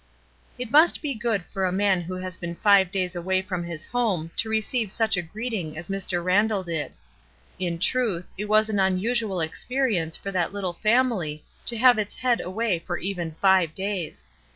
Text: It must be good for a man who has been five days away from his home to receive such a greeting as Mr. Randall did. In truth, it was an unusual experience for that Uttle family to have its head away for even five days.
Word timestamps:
It 0.57 0.71
must 0.71 0.99
be 0.99 1.13
good 1.13 1.43
for 1.45 1.63
a 1.63 1.71
man 1.71 2.01
who 2.01 2.15
has 2.15 2.35
been 2.35 2.55
five 2.55 2.89
days 2.89 3.15
away 3.15 3.43
from 3.43 3.61
his 3.63 3.85
home 3.85 4.31
to 4.37 4.49
receive 4.49 4.91
such 4.91 5.15
a 5.15 5.21
greeting 5.21 5.77
as 5.77 5.89
Mr. 5.89 6.23
Randall 6.23 6.63
did. 6.63 6.93
In 7.59 7.77
truth, 7.77 8.27
it 8.35 8.45
was 8.45 8.67
an 8.67 8.79
unusual 8.79 9.39
experience 9.41 10.17
for 10.17 10.31
that 10.31 10.53
Uttle 10.53 10.79
family 10.79 11.43
to 11.67 11.77
have 11.77 11.99
its 11.99 12.15
head 12.15 12.41
away 12.41 12.79
for 12.79 12.97
even 12.97 13.35
five 13.39 13.75
days. 13.75 14.27